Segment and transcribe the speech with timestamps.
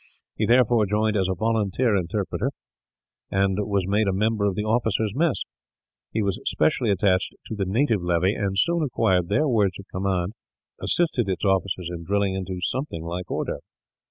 [0.35, 2.49] He therefore joined as a volunteer interpreter,
[3.29, 5.43] and was made a member of the officers' mess.
[6.11, 10.33] He was specially attached to the native levy and, soon acquiring their words of command,
[10.81, 13.59] assisted its officers in drilling it into something like order.